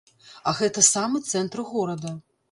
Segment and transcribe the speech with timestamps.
[0.51, 2.15] А гэта самы цэнтр горада!